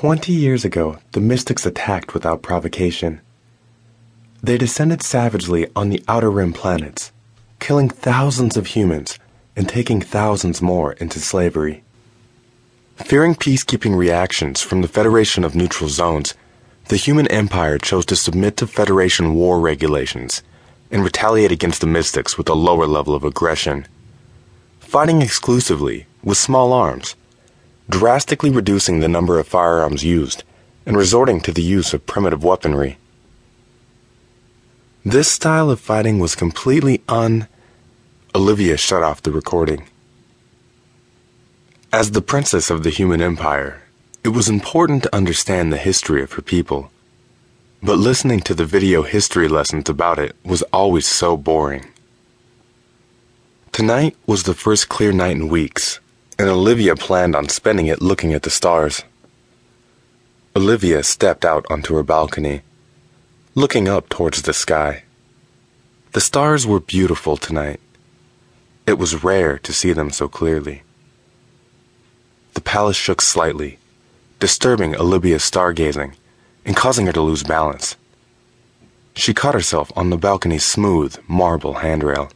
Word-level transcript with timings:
Twenty 0.00 0.32
years 0.32 0.64
ago, 0.64 0.96
the 1.12 1.20
Mystics 1.20 1.66
attacked 1.66 2.14
without 2.14 2.40
provocation. 2.40 3.20
They 4.42 4.56
descended 4.56 5.02
savagely 5.02 5.66
on 5.76 5.90
the 5.90 6.02
Outer 6.08 6.30
Rim 6.30 6.54
planets, 6.54 7.12
killing 7.58 7.90
thousands 7.90 8.56
of 8.56 8.68
humans 8.68 9.18
and 9.54 9.68
taking 9.68 10.00
thousands 10.00 10.62
more 10.62 10.94
into 10.94 11.20
slavery. 11.20 11.84
Fearing 12.96 13.34
peacekeeping 13.34 13.94
reactions 13.94 14.62
from 14.62 14.80
the 14.80 14.88
Federation 14.88 15.44
of 15.44 15.54
Neutral 15.54 15.90
Zones, 15.90 16.32
the 16.88 16.96
human 16.96 17.28
empire 17.28 17.76
chose 17.76 18.06
to 18.06 18.16
submit 18.16 18.56
to 18.56 18.66
Federation 18.66 19.34
war 19.34 19.60
regulations 19.60 20.42
and 20.90 21.04
retaliate 21.04 21.52
against 21.52 21.82
the 21.82 21.86
Mystics 21.86 22.38
with 22.38 22.48
a 22.48 22.54
lower 22.54 22.86
level 22.86 23.14
of 23.14 23.22
aggression. 23.22 23.86
Fighting 24.78 25.20
exclusively 25.20 26.06
with 26.24 26.38
small 26.38 26.72
arms, 26.72 27.16
drastically 27.90 28.50
reducing 28.50 29.00
the 29.00 29.08
number 29.08 29.38
of 29.38 29.48
firearms 29.48 30.04
used 30.04 30.44
and 30.86 30.96
resorting 30.96 31.40
to 31.40 31.52
the 31.52 31.62
use 31.62 31.92
of 31.92 32.06
primitive 32.06 32.44
weaponry. 32.44 32.98
This 35.04 35.30
style 35.30 35.70
of 35.70 35.80
fighting 35.80 36.18
was 36.18 36.34
completely 36.34 37.02
un. 37.08 37.48
Olivia 38.34 38.76
shut 38.76 39.02
off 39.02 39.22
the 39.22 39.32
recording. 39.32 39.88
As 41.92 42.12
the 42.12 42.22
princess 42.22 42.70
of 42.70 42.84
the 42.84 42.90
human 42.90 43.20
empire, 43.20 43.82
it 44.22 44.28
was 44.28 44.48
important 44.48 45.02
to 45.02 45.16
understand 45.16 45.72
the 45.72 45.76
history 45.76 46.22
of 46.22 46.32
her 46.34 46.42
people. 46.42 46.92
But 47.82 47.98
listening 47.98 48.40
to 48.40 48.54
the 48.54 48.66
video 48.66 49.02
history 49.02 49.48
lessons 49.48 49.88
about 49.88 50.18
it 50.18 50.36
was 50.44 50.62
always 50.72 51.06
so 51.06 51.36
boring. 51.36 51.86
Tonight 53.72 54.16
was 54.26 54.44
the 54.44 54.54
first 54.54 54.88
clear 54.88 55.10
night 55.10 55.36
in 55.36 55.48
weeks, 55.48 55.98
and 56.40 56.48
Olivia 56.48 56.96
planned 56.96 57.36
on 57.36 57.50
spending 57.50 57.86
it 57.86 58.00
looking 58.00 58.32
at 58.32 58.44
the 58.44 58.48
stars. 58.48 59.04
Olivia 60.56 61.02
stepped 61.02 61.44
out 61.44 61.66
onto 61.68 61.94
her 61.94 62.02
balcony, 62.02 62.62
looking 63.54 63.86
up 63.88 64.08
towards 64.08 64.40
the 64.40 64.54
sky. 64.54 65.04
The 66.12 66.20
stars 66.22 66.66
were 66.66 66.80
beautiful 66.80 67.36
tonight. 67.36 67.78
It 68.86 68.94
was 68.94 69.22
rare 69.22 69.58
to 69.58 69.72
see 69.74 69.92
them 69.92 70.08
so 70.08 70.28
clearly. 70.28 70.82
The 72.54 72.62
palace 72.62 72.96
shook 72.96 73.20
slightly, 73.20 73.78
disturbing 74.38 74.96
Olivia's 74.96 75.42
stargazing 75.42 76.14
and 76.64 76.74
causing 76.74 77.04
her 77.04 77.12
to 77.12 77.20
lose 77.20 77.42
balance. 77.42 77.96
She 79.14 79.34
caught 79.34 79.52
herself 79.52 79.92
on 79.94 80.08
the 80.08 80.16
balcony's 80.16 80.64
smooth 80.64 81.18
marble 81.28 81.74
handrail. 81.84 82.30